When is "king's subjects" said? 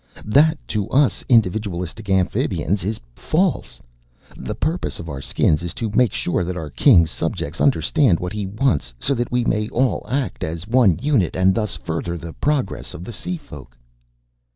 6.71-7.61